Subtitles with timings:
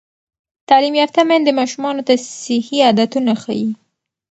[0.69, 2.13] تعلیم یافته میندې ماشومانو ته
[2.43, 3.69] صحي عادتونه ښيي.